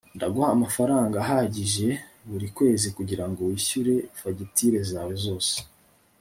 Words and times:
ndaguha 0.15 0.47
amafaranga 0.55 1.15
ahagije 1.23 1.87
buri 2.29 2.47
kwezi 2.57 2.87
kugirango 2.97 3.41
wishyure 3.49 3.93
fagitire 4.19 4.79
zawe 4.91 5.13
zose 5.25 5.55